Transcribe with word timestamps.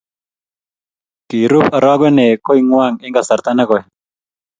kirub 1.29 1.65
arokenee 1.77 2.33
koing'wang 2.45 2.95
eng 3.05 3.15
kasarta 3.15 3.49
ne 3.55 3.63
koi. 3.69 3.81